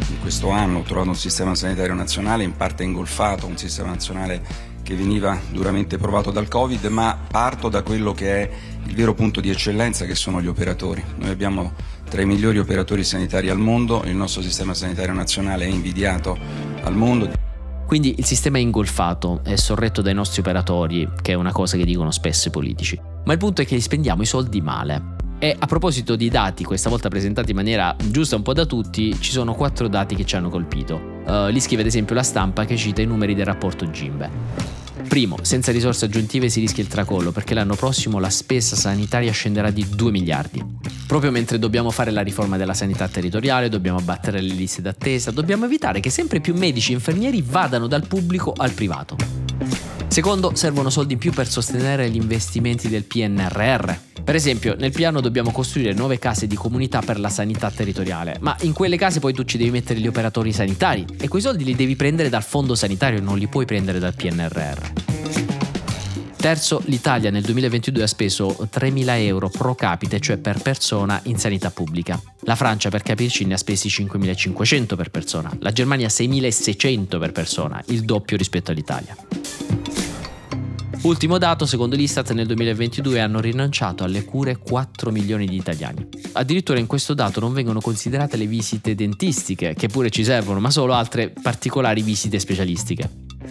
In 0.09 0.19
questo 0.19 0.49
anno 0.49 0.79
ho 0.79 0.83
trovato 0.83 1.07
un 1.07 1.15
sistema 1.15 1.55
sanitario 1.55 1.93
nazionale 1.93 2.43
in 2.43 2.57
parte 2.57 2.83
ingolfato, 2.83 3.45
un 3.45 3.55
sistema 3.55 3.87
nazionale 3.87 4.67
che 4.89 4.95
veniva 4.95 5.39
duramente 5.51 5.99
provato 5.99 6.31
dal 6.31 6.47
Covid, 6.47 6.83
ma 6.85 7.15
parto 7.29 7.69
da 7.69 7.83
quello 7.83 8.11
che 8.11 8.41
è 8.41 8.49
il 8.87 8.95
vero 8.95 9.13
punto 9.13 9.39
di 9.39 9.51
eccellenza 9.51 10.05
che 10.05 10.15
sono 10.15 10.41
gli 10.41 10.47
operatori. 10.47 11.03
Noi 11.19 11.29
abbiamo 11.29 11.73
tra 12.09 12.23
i 12.23 12.25
migliori 12.25 12.57
operatori 12.57 13.03
sanitari 13.03 13.49
al 13.49 13.59
mondo, 13.59 14.01
il 14.05 14.15
nostro 14.15 14.41
sistema 14.41 14.73
sanitario 14.73 15.13
nazionale 15.13 15.65
è 15.65 15.67
invidiato 15.67 16.35
al 16.81 16.95
mondo. 16.95 17.29
Quindi 17.85 18.15
il 18.17 18.25
sistema 18.25 18.57
è 18.57 18.61
ingolfato, 18.61 19.41
è 19.43 19.55
sorretto 19.57 20.01
dai 20.01 20.15
nostri 20.15 20.41
operatori, 20.41 21.07
che 21.21 21.33
è 21.33 21.35
una 21.35 21.51
cosa 21.51 21.77
che 21.77 21.85
dicono 21.85 22.09
spesso 22.09 22.47
i 22.47 22.51
politici. 22.51 22.99
Ma 23.25 23.33
il 23.33 23.37
punto 23.37 23.61
è 23.61 23.67
che 23.67 23.79
spendiamo 23.79 24.23
i 24.23 24.25
soldi 24.25 24.59
male. 24.59 25.17
E 25.37 25.55
a 25.57 25.67
proposito 25.67 26.15
di 26.15 26.29
dati, 26.29 26.63
questa 26.63 26.89
volta 26.89 27.09
presentati 27.09 27.51
in 27.51 27.57
maniera 27.57 27.95
giusta 28.05 28.35
un 28.35 28.41
po' 28.41 28.53
da 28.53 28.65
tutti, 28.65 29.15
ci 29.21 29.29
sono 29.29 29.53
quattro 29.53 29.87
dati 29.87 30.15
che 30.15 30.25
ci 30.25 30.35
hanno 30.35 30.49
colpito. 30.49 31.21
Uh, 31.27 31.49
li 31.49 31.59
scrive 31.59 31.81
ad 31.81 31.87
esempio 31.87 32.15
la 32.15 32.23
stampa 32.23 32.65
che 32.65 32.75
cita 32.75 33.03
i 33.03 33.05
numeri 33.05 33.35
del 33.35 33.45
rapporto 33.45 33.87
Gimbe. 33.91 34.68
Primo, 35.09 35.39
senza 35.41 35.71
risorse 35.71 36.05
aggiuntive 36.05 36.49
si 36.49 36.59
rischia 36.59 36.83
il 36.83 36.87
tracollo 36.87 37.31
perché 37.31 37.55
l'anno 37.55 37.73
prossimo 37.73 38.19
la 38.19 38.29
spesa 38.29 38.75
sanitaria 38.75 39.31
scenderà 39.31 39.71
di 39.71 39.83
2 39.89 40.11
miliardi. 40.11 40.63
Proprio 41.07 41.31
mentre 41.31 41.57
dobbiamo 41.57 41.89
fare 41.89 42.11
la 42.11 42.21
riforma 42.21 42.57
della 42.57 42.75
sanità 42.75 43.07
territoriale, 43.07 43.69
dobbiamo 43.69 43.97
abbattere 43.97 44.39
le 44.39 44.53
liste 44.53 44.83
d'attesa, 44.83 45.31
dobbiamo 45.31 45.65
evitare 45.65 45.99
che 45.99 46.11
sempre 46.11 46.41
più 46.41 46.53
medici 46.53 46.91
e 46.91 46.93
infermieri 46.93 47.41
vadano 47.41 47.87
dal 47.87 48.05
pubblico 48.05 48.53
al 48.55 48.71
privato. 48.71 49.15
Secondo, 50.09 50.53
servono 50.53 50.91
soldi 50.91 51.13
in 51.13 51.19
più 51.19 51.31
per 51.31 51.47
sostenere 51.47 52.07
gli 52.11 52.15
investimenti 52.15 52.87
del 52.87 53.05
PNRR. 53.05 54.08
Per 54.29 54.37
esempio, 54.37 54.75
nel 54.77 54.91
piano 54.91 55.21
dobbiamo 55.21 55.49
costruire 55.49 55.91
nuove 55.93 56.19
case 56.19 56.45
di 56.45 56.53
comunità 56.53 57.01
per 57.01 57.19
la 57.19 57.29
sanità 57.29 57.71
territoriale, 57.71 58.37
ma 58.41 58.55
in 58.61 58.73
quelle 58.73 58.95
case 58.95 59.19
poi 59.19 59.33
tu 59.33 59.43
ci 59.43 59.57
devi 59.57 59.71
mettere 59.71 59.99
gli 59.99 60.05
operatori 60.05 60.53
sanitari 60.53 61.03
e 61.19 61.27
quei 61.27 61.41
soldi 61.41 61.63
li 61.63 61.73
devi 61.73 61.95
prendere 61.95 62.29
dal 62.29 62.43
fondo 62.43 62.75
sanitario, 62.75 63.21
non 63.21 63.39
li 63.39 63.47
puoi 63.47 63.65
prendere 63.65 63.97
dal 63.97 64.13
PNRR. 64.13 64.91
Terzo, 66.35 66.83
l'Italia 66.85 67.31
nel 67.31 67.41
2022 67.41 68.03
ha 68.03 68.07
speso 68.07 68.55
3.000 68.71 69.03
euro 69.17 69.49
pro 69.49 69.73
capite, 69.73 70.19
cioè 70.19 70.37
per 70.37 70.61
persona, 70.61 71.19
in 71.23 71.39
sanità 71.39 71.71
pubblica. 71.71 72.21
La 72.41 72.55
Francia, 72.55 72.89
per 72.89 73.01
capirci, 73.01 73.45
ne 73.45 73.55
ha 73.55 73.57
spesi 73.57 73.87
5.500 73.87 74.95
per 74.95 75.09
persona. 75.09 75.51
La 75.57 75.71
Germania 75.71 76.07
6.600 76.07 77.17
per 77.17 77.31
persona, 77.31 77.81
il 77.87 78.01
doppio 78.01 78.37
rispetto 78.37 78.69
all'Italia. 78.69 79.15
Ultimo 81.01 81.37
dato, 81.37 81.65
secondo 81.65 81.95
l'Istat 81.95 82.33
nel 82.33 82.45
2022 82.45 83.21
hanno 83.21 83.39
rinunciato 83.39 84.03
alle 84.03 84.25
cure 84.25 84.57
4 84.57 85.11
milioni 85.11 85.45
di 85.45 85.55
italiani. 85.55 86.05
Addirittura 86.33 86.77
in 86.77 86.87
questo 86.87 87.13
dato 87.13 87.39
non 87.39 87.53
vengono 87.53 87.79
considerate 87.79 88.35
le 88.35 88.45
visite 88.45 88.95
dentistiche, 88.95 89.75
che 89.75 89.87
pure 89.87 90.09
ci 90.09 90.25
servono, 90.25 90.59
ma 90.59 90.69
solo 90.69 90.93
altre 90.93 91.29
particolari 91.41 92.01
visite 92.01 92.37
specialistiche. 92.37 93.09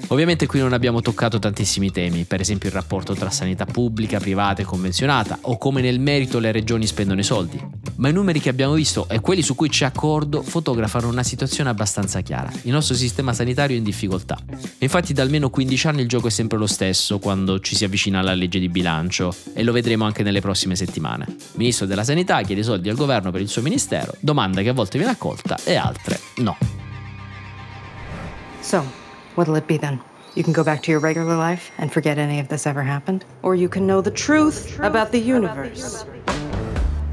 Ovviamente 0.09 0.47
qui 0.47 0.61
non 0.61 0.75
abbiamo 0.75 1.01
toccato 1.01 1.39
tantissimi 1.39 1.91
temi, 1.91 2.25
per 2.25 2.41
esempio 2.41 2.69
il 2.69 2.75
rapporto 2.75 3.15
tra 3.15 3.31
sanità 3.31 3.65
pubblica, 3.65 4.19
privata 4.19 4.61
e 4.61 4.67
convenzionata, 4.67 5.39
o 5.43 5.57
come 5.57 5.81
nel 5.81 6.01
merito 6.01 6.39
le 6.39 6.53
regioni 6.53 6.87
spendono 6.87 7.21
i 7.21 7.25
soldi. 7.25 7.59
Ma 7.99 8.09
i 8.09 8.13
numeri 8.13 8.41
che 8.41 8.49
abbiamo 8.49 8.75
visto 8.75 9.09
e 9.09 9.21
quelli 9.21 9.43
su 9.43 9.55
cui 9.55 9.69
c'è 9.69 9.85
accordo 9.85 10.43
fotografano 10.43 11.09
una 11.09 11.23
situazione 11.23 11.71
abbastanza 11.71 12.21
chiara. 12.21 12.51
Il 12.63 12.73
nostro 12.73 12.95
sistema 12.95 13.33
sanitario 13.33 13.77
è 13.77 13.79
in 13.79 13.85
difficoltà. 13.85 14.37
Infatti 14.79 15.13
da 15.13 15.23
almeno 15.23 15.51
15 15.51 15.87
anni 15.87 16.01
il 16.03 16.09
gioco 16.09 16.27
è 16.27 16.31
sempre 16.31 16.59
lo 16.59 16.67
stesso 16.67 17.19
quando 17.19 17.61
ci 17.61 17.77
si 17.77 17.85
avvicina 17.85 18.21
alla 18.21 18.35
legge 18.35 18.59
di 18.59 18.69
bilancio 18.69 19.35
e 19.53 19.63
lo 19.63 19.73
vedremo 19.73 20.05
anche 20.05 20.23
nelle 20.23 20.41
prossime 20.41 20.77
settimane. 20.77 21.27
Il 21.29 21.37
ministro 21.57 21.87
della 21.87 22.05
Sanità 22.05 22.41
chiede 22.43 22.63
soldi 22.63 22.89
al 22.89 22.97
governo 22.97 23.31
per 23.31 23.41
il 23.41 23.49
suo 23.49 23.63
ministero, 23.63 24.15
domanda 24.21 24.63
che 24.63 24.71
a 24.71 24.75
volte 24.75 24.99
viene 24.99 25.13
accolta 25.13 25.59
e 25.65 25.77
altre 25.77 26.19
no. 26.37 26.57
So, 28.61 29.07
What'll 29.39 29.55
it 29.55 29.69
be 29.69 29.79
then? 29.79 30.01
You 30.35 30.43
can 30.43 30.53
go 30.53 30.65
back 30.65 30.83
to 30.83 30.91
your 30.91 31.01
regular 31.01 31.37
life 31.37 31.71
and 31.79 31.93
forget 31.93 32.19
any 32.19 32.41
of 32.41 32.49
this 32.49 32.67
ever 32.67 32.83
happened, 32.83 33.25
or 33.43 33.55
you 33.55 33.69
can 33.69 33.87
know 33.87 34.01
the 34.01 34.11
truth 34.11 34.77
about 34.81 35.13
the 35.13 35.21
universe. 35.21 36.05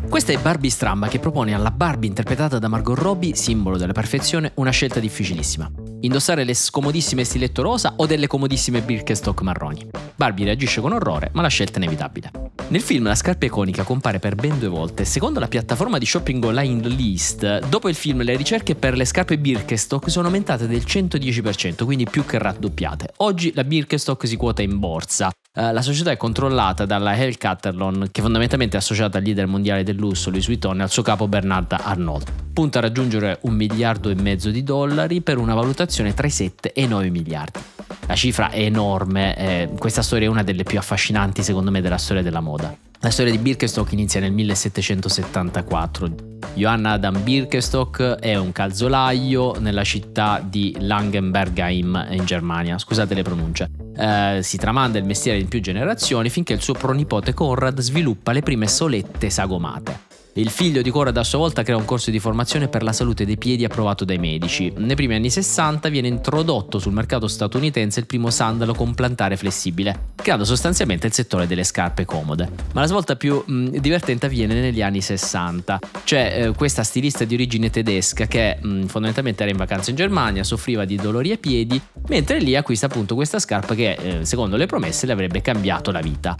Questa 0.09 0.31
è 0.31 0.37
Barbie 0.37 0.69
Stramba 0.69 1.07
che 1.07 1.19
propone 1.19 1.53
alla 1.53 1.71
Barbie 1.71 2.07
interpretata 2.07 2.57
da 2.57 2.67
Margot 2.67 2.97
Robbie, 2.97 3.35
simbolo 3.35 3.77
della 3.77 3.91
perfezione, 3.91 4.51
una 4.55 4.69
scelta 4.69 4.99
difficilissima. 4.99 5.69
Indossare 6.01 6.43
le 6.43 6.53
scomodissime 6.53 7.23
stiletto 7.23 7.61
rosa 7.61 7.93
o 7.97 8.05
delle 8.05 8.27
comodissime 8.27 8.81
Birkenstock 8.81 9.41
marroni. 9.41 9.85
Barbie 10.15 10.45
reagisce 10.45 10.79
con 10.79 10.93
orrore, 10.93 11.31
ma 11.33 11.41
la 11.41 11.49
scelta 11.49 11.79
è 11.79 11.83
inevitabile. 11.83 12.31
Nel 12.69 12.81
film 12.81 13.03
la 13.03 13.15
scarpa 13.15 13.45
iconica 13.45 13.83
compare 13.83 14.19
per 14.19 14.35
ben 14.35 14.57
due 14.57 14.69
volte. 14.69 15.05
Secondo 15.05 15.39
la 15.39 15.47
piattaforma 15.47 15.97
di 15.97 16.05
shopping 16.05 16.43
online 16.43 16.87
List, 16.87 17.67
dopo 17.67 17.89
il 17.89 17.95
film 17.95 18.23
le 18.23 18.35
ricerche 18.35 18.75
per 18.75 18.95
le 18.95 19.05
scarpe 19.05 19.37
Birkenstock 19.37 20.09
sono 20.09 20.27
aumentate 20.27 20.67
del 20.67 20.83
110%, 20.87 21.83
quindi 21.83 22.05
più 22.05 22.25
che 22.25 22.37
raddoppiate. 22.37 23.13
Oggi 23.17 23.51
la 23.53 23.63
Birkenstock 23.63 24.25
si 24.27 24.35
quota 24.35 24.61
in 24.61 24.79
borsa. 24.79 25.29
Uh, 25.55 25.71
la 25.71 25.81
società 25.81 26.11
è 26.11 26.17
controllata 26.17 26.85
dalla 26.85 27.15
Hellcatterlon, 27.15 28.09
che 28.11 28.21
fondamentalmente 28.21 28.75
è 28.75 28.79
associata 28.79 29.19
al 29.19 29.23
leader 29.23 29.47
mondiale 29.47 29.83
del 29.83 29.95
lusso 29.95 30.29
Louis 30.29 30.45
Vuitton 30.45 30.81
e 30.81 30.83
al 30.83 30.89
suo 30.89 31.01
capo 31.01 31.29
Bernard 31.29 31.71
Arnault. 31.71 32.29
Punta 32.51 32.79
a 32.79 32.81
raggiungere 32.81 33.39
un 33.43 33.53
miliardo 33.53 34.09
e 34.09 34.15
mezzo 34.15 34.49
di 34.49 34.63
dollari 34.63 35.21
per 35.21 35.37
una 35.37 35.53
valutazione 35.53 36.13
tra 36.13 36.27
i 36.27 36.31
7 36.31 36.73
e 36.73 36.81
i 36.83 36.87
9 36.87 37.09
miliardi. 37.09 37.59
La 38.05 38.15
cifra 38.15 38.49
è 38.49 38.63
enorme, 38.63 39.37
eh, 39.37 39.69
questa 39.79 40.01
storia 40.01 40.27
è 40.27 40.29
una 40.29 40.43
delle 40.43 40.63
più 40.63 40.77
affascinanti 40.77 41.41
secondo 41.41 41.71
me 41.71 41.79
della 41.79 41.97
storia 41.97 42.21
della 42.21 42.41
moda. 42.41 42.75
La 43.05 43.11
storia 43.11 43.31
di 43.31 43.37
Birkenstock 43.37 43.91
inizia 43.91 44.19
nel 44.19 44.31
1774. 44.31 46.15
Johann 46.55 46.85
Adam 46.85 47.21
Birkenstock 47.21 48.01
è 48.01 48.35
un 48.35 48.51
calzolaio 48.51 49.59
nella 49.59 49.83
città 49.83 50.43
di 50.43 50.75
Langenbergheim 50.79 52.07
in 52.09 52.25
Germania, 52.25 52.79
scusate 52.79 53.13
le 53.13 53.21
pronunce. 53.21 53.69
Eh, 53.95 54.39
si 54.41 54.57
tramanda 54.57 54.97
il 54.97 55.05
mestiere 55.05 55.37
in 55.37 55.47
più 55.47 55.61
generazioni 55.61 56.31
finché 56.31 56.53
il 56.53 56.61
suo 56.63 56.73
pronipote 56.73 57.35
Conrad 57.35 57.79
sviluppa 57.79 58.31
le 58.31 58.41
prime 58.41 58.67
solette 58.67 59.29
sagomate. 59.29 60.14
Il 60.37 60.49
figlio 60.49 60.81
di 60.81 60.89
Conrad 60.89 61.15
a 61.15 61.23
sua 61.23 61.39
volta 61.39 61.63
crea 61.63 61.77
un 61.77 61.85
corso 61.85 62.11
di 62.11 62.19
formazione 62.19 62.67
per 62.67 62.83
la 62.83 62.91
salute 62.91 63.25
dei 63.25 63.37
piedi 63.37 63.63
approvato 63.63 64.03
dai 64.03 64.17
medici. 64.17 64.69
Nei 64.75 64.93
primi 64.93 65.15
anni 65.15 65.29
60 65.29 65.87
viene 65.87 66.09
introdotto 66.09 66.77
sul 66.77 66.91
mercato 66.91 67.29
statunitense 67.29 68.01
il 68.01 68.05
primo 68.05 68.29
sandalo 68.29 68.73
con 68.73 68.93
plantare 68.93 69.37
flessibile, 69.37 70.09
creando 70.15 70.43
sostanzialmente 70.43 71.07
il 71.07 71.13
settore 71.13 71.47
delle 71.47 71.63
scarpe 71.63 72.03
comode. 72.03 72.49
Ma 72.73 72.81
la 72.81 72.87
svolta 72.87 73.15
più 73.15 73.41
mh, 73.45 73.77
divertente 73.77 74.25
avviene 74.25 74.59
negli 74.59 74.81
anni 74.81 74.99
60. 74.99 75.79
C'è 76.03 76.47
eh, 76.47 76.51
questa 76.51 76.83
stilista 76.83 77.23
di 77.23 77.33
origine 77.33 77.69
tedesca 77.69 78.25
che 78.25 78.57
mh, 78.61 78.87
fondamentalmente 78.87 79.43
era 79.43 79.53
in 79.53 79.57
vacanza 79.57 79.91
in 79.91 79.95
Germania, 79.95 80.43
soffriva 80.43 80.83
di 80.83 80.97
dolori 80.97 81.31
ai 81.31 81.37
piedi, 81.37 81.81
mentre 82.09 82.39
lì 82.39 82.57
acquista 82.57 82.87
appunto 82.87 83.15
questa 83.15 83.39
scarpa 83.39 83.73
che 83.73 83.93
eh, 83.93 84.25
secondo 84.25 84.57
le 84.57 84.65
promesse 84.65 85.05
le 85.05 85.13
avrebbe 85.13 85.39
cambiato 85.39 85.91
la 85.91 86.01
vita. 86.01 86.35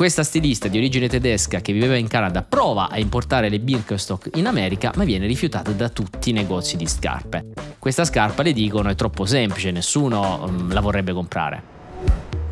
Questa 0.00 0.22
stilista 0.22 0.66
di 0.68 0.78
origine 0.78 1.10
tedesca 1.10 1.60
che 1.60 1.74
viveva 1.74 1.94
in 1.94 2.08
Canada 2.08 2.40
prova 2.40 2.88
a 2.88 2.98
importare 2.98 3.50
le 3.50 3.60
Birkenstock 3.60 4.30
in 4.36 4.46
America 4.46 4.92
ma 4.96 5.04
viene 5.04 5.26
rifiutata 5.26 5.72
da 5.72 5.90
tutti 5.90 6.30
i 6.30 6.32
negozi 6.32 6.78
di 6.78 6.86
scarpe. 6.86 7.48
Questa 7.78 8.06
scarpa, 8.06 8.42
le 8.42 8.54
dicono, 8.54 8.88
è 8.88 8.94
troppo 8.94 9.26
semplice, 9.26 9.70
nessuno 9.70 10.42
um, 10.42 10.72
la 10.72 10.80
vorrebbe 10.80 11.12
comprare. 11.12 11.62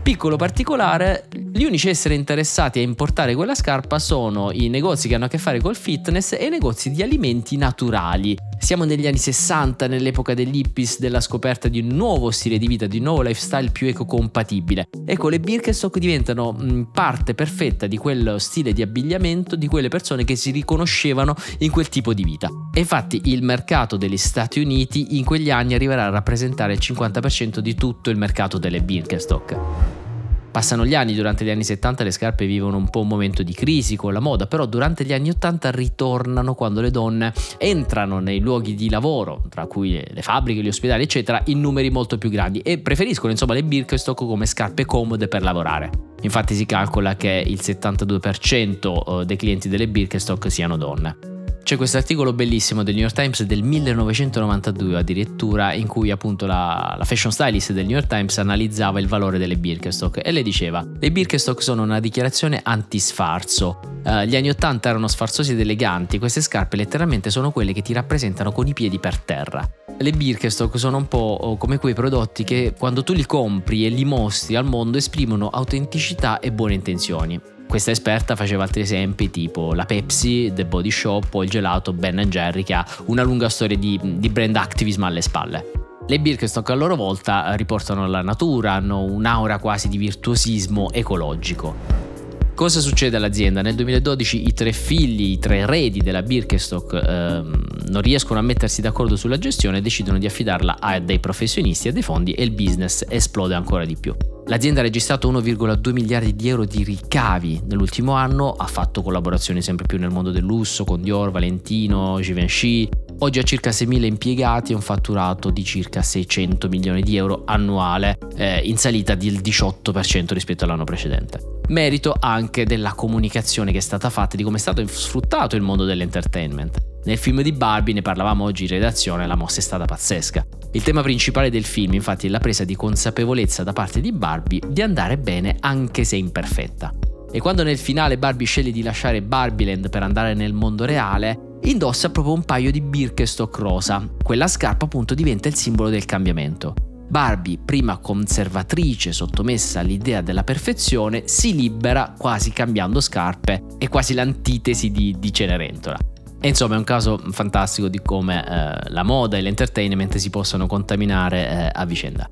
Piccolo 0.02 0.36
particolare, 0.36 1.28
gli 1.30 1.64
unici 1.64 1.88
esseri 1.88 2.14
interessati 2.16 2.80
a 2.80 2.82
importare 2.82 3.34
quella 3.34 3.54
scarpa 3.54 3.98
sono 3.98 4.50
i 4.52 4.68
negozi 4.68 5.08
che 5.08 5.14
hanno 5.14 5.24
a 5.24 5.28
che 5.28 5.38
fare 5.38 5.58
col 5.58 5.74
fitness 5.74 6.32
e 6.32 6.44
i 6.44 6.50
negozi 6.50 6.90
di 6.90 7.02
alimenti 7.02 7.56
naturali. 7.56 8.36
Siamo 8.58 8.84
negli 8.84 9.06
anni 9.06 9.16
60, 9.16 9.86
nell'epoca 9.86 10.34
degli 10.34 10.58
hippies, 10.58 10.98
della 10.98 11.20
scoperta 11.20 11.68
di 11.68 11.80
un 11.80 11.88
nuovo 11.88 12.30
stile 12.30 12.58
di 12.58 12.66
vita, 12.66 12.86
di 12.86 12.98
un 12.98 13.04
nuovo 13.04 13.22
lifestyle 13.22 13.70
più 13.70 13.86
ecocompatibile. 13.86 14.88
Ecco, 15.06 15.28
le 15.28 15.40
Birkenstock 15.40 15.98
diventano 15.98 16.88
parte 16.92 17.34
perfetta 17.34 17.86
di 17.86 17.96
quello 17.96 18.38
stile 18.38 18.72
di 18.72 18.82
abbigliamento 18.82 19.56
di 19.56 19.68
quelle 19.68 19.88
persone 19.88 20.24
che 20.24 20.36
si 20.36 20.50
riconoscevano 20.50 21.34
in 21.58 21.70
quel 21.70 21.88
tipo 21.88 22.12
di 22.12 22.24
vita. 22.24 22.48
E 22.74 22.80
infatti 22.80 23.22
il 23.24 23.42
mercato 23.42 23.96
degli 23.96 24.18
Stati 24.18 24.60
Uniti 24.60 25.16
in 25.16 25.24
quegli 25.24 25.50
anni 25.50 25.74
arriverà 25.74 26.06
a 26.06 26.10
rappresentare 26.10 26.74
il 26.74 26.80
50% 26.82 27.60
di 27.60 27.74
tutto 27.74 28.10
il 28.10 28.18
mercato 28.18 28.58
delle 28.58 28.82
Birkenstock. 28.82 30.07
Passano 30.50 30.86
gli 30.86 30.94
anni, 30.94 31.14
durante 31.14 31.44
gli 31.44 31.50
anni 31.50 31.64
70 31.64 32.04
le 32.04 32.10
scarpe 32.10 32.46
vivono 32.46 32.76
un 32.76 32.88
po' 32.88 33.00
un 33.00 33.08
momento 33.08 33.42
di 33.42 33.52
crisi 33.52 33.96
con 33.96 34.12
la 34.12 34.20
moda, 34.20 34.46
però 34.46 34.66
durante 34.66 35.04
gli 35.04 35.12
anni 35.12 35.28
80 35.30 35.70
ritornano 35.70 36.54
quando 36.54 36.80
le 36.80 36.90
donne 36.90 37.32
entrano 37.58 38.18
nei 38.18 38.40
luoghi 38.40 38.74
di 38.74 38.88
lavoro, 38.88 39.42
tra 39.48 39.66
cui 39.66 40.02
le 40.08 40.22
fabbriche, 40.22 40.62
gli 40.62 40.68
ospedali, 40.68 41.02
eccetera, 41.02 41.42
in 41.46 41.60
numeri 41.60 41.90
molto 41.90 42.18
più 42.18 42.30
grandi 42.30 42.60
e 42.60 42.78
preferiscono 42.78 43.30
insomma 43.30 43.54
le 43.54 43.62
Birkenstock 43.62 44.18
come 44.18 44.46
scarpe 44.46 44.84
comode 44.84 45.28
per 45.28 45.42
lavorare. 45.42 45.90
Infatti 46.22 46.54
si 46.54 46.66
calcola 46.66 47.14
che 47.14 47.42
il 47.46 47.60
72% 47.62 49.20
eh, 49.20 49.24
dei 49.24 49.36
clienti 49.36 49.68
delle 49.68 49.86
Birkenstock 49.86 50.50
siano 50.50 50.76
donne. 50.76 51.27
C'è 51.68 51.76
questo 51.76 51.98
articolo 51.98 52.32
bellissimo 52.32 52.82
del 52.82 52.94
New 52.94 53.02
York 53.02 53.14
Times 53.14 53.42
del 53.42 53.62
1992 53.62 54.96
addirittura 54.96 55.74
in 55.74 55.86
cui 55.86 56.10
appunto 56.10 56.46
la, 56.46 56.94
la, 56.96 57.04
fashion 57.04 57.30
stylist 57.30 57.72
del 57.72 57.84
New 57.84 57.94
York 57.94 58.06
Times 58.06 58.38
analizzava 58.38 58.98
il 59.00 59.06
valore 59.06 59.36
delle 59.36 59.58
Birkenstock 59.58 60.18
e 60.24 60.32
le 60.32 60.40
diceva 60.40 60.82
le 60.98 61.12
Birkenstock 61.12 61.62
sono 61.62 61.82
una 61.82 62.00
dichiarazione 62.00 62.60
anti-sfarzo. 62.62 63.80
Uh, 64.02 64.22
gli 64.22 64.34
anni 64.34 64.48
80 64.48 64.88
erano 64.88 65.08
sfarzosi 65.08 65.52
ed 65.52 65.60
eleganti, 65.60 66.18
queste 66.18 66.40
scarpe 66.40 66.78
letteralmente 66.78 67.28
sono 67.28 67.50
quelle 67.50 67.74
che 67.74 67.82
ti 67.82 67.92
rappresentano 67.92 68.50
con 68.50 68.66
i 68.66 68.72
piedi 68.72 68.98
per 68.98 69.18
terra. 69.18 69.70
Le 69.98 70.10
Birkenstock 70.12 70.78
sono 70.78 70.96
un 70.96 71.06
po' 71.06 71.36
oh, 71.38 71.58
come 71.58 71.76
quei 71.76 71.92
prodotti 71.92 72.44
che 72.44 72.72
quando 72.78 73.04
tu 73.04 73.12
li 73.12 73.26
compri 73.26 73.84
e 73.84 73.90
li 73.90 74.06
mostri 74.06 74.56
al 74.56 74.64
mondo 74.64 74.96
esprimono 74.96 75.50
autenticità 75.50 76.40
e 76.40 76.50
buone 76.50 76.72
intenzioni. 76.72 77.57
Questa 77.68 77.90
esperta 77.90 78.34
faceva 78.34 78.62
altri 78.62 78.80
esempi 78.80 79.30
tipo 79.30 79.74
la 79.74 79.84
Pepsi, 79.84 80.50
The 80.54 80.64
Body 80.64 80.90
Shop 80.90 81.32
o 81.34 81.42
il 81.42 81.50
gelato 81.50 81.92
Ben 81.92 82.16
Jerry 82.28 82.62
che 82.62 82.72
ha 82.72 82.84
una 83.04 83.22
lunga 83.22 83.50
storia 83.50 83.76
di, 83.76 84.00
di 84.02 84.28
brand 84.30 84.56
activism 84.56 85.02
alle 85.02 85.20
spalle. 85.20 85.70
Le 86.06 86.18
Birkenstock 86.18 86.70
a 86.70 86.74
loro 86.74 86.96
volta 86.96 87.54
riportano 87.54 88.08
la 88.08 88.22
natura, 88.22 88.72
hanno 88.72 89.02
un'aura 89.02 89.58
quasi 89.58 89.88
di 89.88 89.98
virtuosismo 89.98 90.90
ecologico. 90.92 92.06
Cosa 92.54 92.80
succede 92.80 93.18
all'azienda? 93.18 93.60
Nel 93.60 93.74
2012 93.74 94.46
i 94.46 94.54
tre 94.54 94.72
figli, 94.72 95.32
i 95.32 95.38
tre 95.38 95.58
eredi 95.58 96.00
della 96.00 96.22
Birkenstock 96.22 96.94
ehm, 96.94 97.66
non 97.88 98.00
riescono 98.00 98.38
a 98.38 98.42
mettersi 98.42 98.80
d'accordo 98.80 99.14
sulla 99.14 99.36
gestione 99.36 99.78
e 99.78 99.80
decidono 99.82 100.16
di 100.16 100.24
affidarla 100.24 100.78
a 100.80 100.98
dei 101.00 101.20
professionisti 101.20 101.88
e 101.88 101.90
a 101.90 101.92
dei 101.92 102.02
fondi 102.02 102.32
e 102.32 102.42
il 102.42 102.50
business 102.50 103.04
esplode 103.06 103.54
ancora 103.54 103.84
di 103.84 103.96
più. 104.00 104.16
L'azienda 104.48 104.80
ha 104.80 104.82
registrato 104.82 105.30
1,2 105.30 105.92
miliardi 105.92 106.34
di 106.34 106.48
euro 106.48 106.64
di 106.64 106.82
ricavi 106.82 107.60
nell'ultimo 107.66 108.12
anno, 108.12 108.52
ha 108.52 108.66
fatto 108.66 109.02
collaborazioni 109.02 109.60
sempre 109.60 109.84
più 109.84 109.98
nel 109.98 110.08
mondo 110.08 110.30
del 110.30 110.42
lusso 110.42 110.84
con 110.84 111.02
Dior, 111.02 111.30
Valentino, 111.30 112.18
Givenchy. 112.18 112.88
Oggi 113.18 113.40
ha 113.40 113.42
circa 113.42 113.68
6.000 113.68 114.04
impiegati 114.04 114.72
e 114.72 114.74
un 114.74 114.80
fatturato 114.80 115.50
di 115.50 115.62
circa 115.64 116.00
600 116.00 116.66
milioni 116.68 117.02
di 117.02 117.16
euro 117.16 117.42
annuale, 117.44 118.16
eh, 118.36 118.60
in 118.60 118.78
salita 118.78 119.14
del 119.14 119.40
18% 119.40 120.32
rispetto 120.32 120.64
all'anno 120.64 120.84
precedente 120.84 121.56
merito 121.68 122.14
anche 122.18 122.64
della 122.64 122.94
comunicazione 122.94 123.72
che 123.72 123.78
è 123.78 123.82
stata 123.82 124.08
fatta, 124.10 124.36
di 124.36 124.42
come 124.42 124.56
è 124.56 124.60
stato 124.60 124.86
sfruttato 124.86 125.56
il 125.56 125.60
mondo 125.60 125.84
dell'entertainment. 125.84 126.78
Nel 127.04 127.18
film 127.18 127.42
di 127.42 127.52
Barbie, 127.52 127.94
ne 127.94 128.02
parlavamo 128.02 128.44
oggi 128.44 128.64
in 128.64 128.70
redazione, 128.70 129.26
la 129.26 129.36
mossa 129.36 129.58
è 129.58 129.62
stata 129.62 129.84
pazzesca. 129.84 130.46
Il 130.72 130.82
tema 130.82 131.00
principale 131.00 131.48
del 131.48 131.64
film 131.64 131.94
infatti 131.94 132.26
è 132.26 132.30
la 132.30 132.40
presa 132.40 132.64
di 132.64 132.76
consapevolezza 132.76 133.62
da 133.62 133.72
parte 133.72 134.00
di 134.00 134.12
Barbie 134.12 134.60
di 134.68 134.82
andare 134.82 135.16
bene 135.16 135.56
anche 135.60 136.04
se 136.04 136.16
imperfetta. 136.16 136.92
E 137.32 137.40
quando 137.40 137.62
nel 137.62 137.78
finale 137.78 138.18
Barbie 138.18 138.46
sceglie 138.46 138.70
di 138.70 138.82
lasciare 138.82 139.22
Barbieland 139.22 139.88
per 139.88 140.02
andare 140.02 140.34
nel 140.34 140.52
mondo 140.52 140.84
reale, 140.84 141.56
indossa 141.62 142.10
proprio 142.10 142.34
un 142.34 142.44
paio 142.44 142.70
di 142.70 142.82
Birkenstock 142.82 143.58
rosa. 143.58 144.06
Quella 144.22 144.46
scarpa 144.46 144.84
appunto 144.84 145.14
diventa 145.14 145.48
il 145.48 145.54
simbolo 145.54 145.88
del 145.88 146.04
cambiamento. 146.04 146.74
Barbie, 147.08 147.58
prima 147.64 147.96
conservatrice 147.96 149.12
sottomessa 149.12 149.80
all'idea 149.80 150.20
della 150.20 150.44
perfezione, 150.44 151.22
si 151.24 151.54
libera 151.54 152.14
quasi 152.16 152.50
cambiando 152.52 153.00
scarpe, 153.00 153.64
è 153.78 153.88
quasi 153.88 154.12
l'antitesi 154.12 154.90
di, 154.90 155.16
di 155.18 155.32
Cenerentola. 155.32 155.96
E 156.40 156.48
insomma 156.48 156.76
è 156.76 156.78
un 156.78 156.84
caso 156.84 157.18
fantastico 157.30 157.88
di 157.88 158.00
come 158.00 158.44
eh, 158.44 158.90
la 158.90 159.02
moda 159.02 159.36
e 159.36 159.40
l'entertainment 159.40 160.16
si 160.16 160.30
possano 160.30 160.66
contaminare 160.66 161.48
eh, 161.48 161.70
a 161.72 161.84
vicenda. 161.84 162.28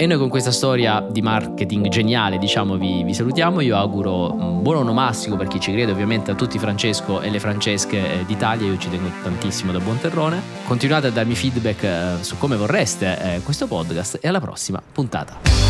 E 0.00 0.06
noi 0.06 0.16
con 0.16 0.30
questa 0.30 0.50
storia 0.50 1.06
di 1.10 1.20
marketing 1.20 1.88
geniale, 1.88 2.38
diciamo, 2.38 2.78
vi, 2.78 3.04
vi, 3.04 3.12
salutiamo. 3.12 3.60
Io 3.60 3.76
auguro 3.76 4.32
un 4.32 4.62
buon 4.62 4.76
onomastico 4.76 5.36
per 5.36 5.46
chi 5.46 5.60
ci 5.60 5.72
crede, 5.72 5.92
ovviamente 5.92 6.30
a 6.30 6.34
tutti 6.34 6.58
Francesco 6.58 7.20
e 7.20 7.28
le 7.28 7.38
Francesche 7.38 8.20
eh, 8.20 8.24
d'Italia. 8.24 8.66
Io 8.66 8.78
ci 8.78 8.88
tengo 8.88 9.10
tantissimo 9.22 9.72
da 9.72 9.78
buon 9.78 10.00
terrone. 10.00 10.40
Continuate 10.64 11.08
a 11.08 11.10
darmi 11.10 11.34
feedback 11.34 11.82
eh, 11.82 12.16
su 12.22 12.38
come 12.38 12.56
vorreste 12.56 13.34
eh, 13.36 13.40
questo 13.42 13.66
podcast 13.66 14.20
e 14.22 14.28
alla 14.28 14.40
prossima 14.40 14.80
puntata. 14.90 15.69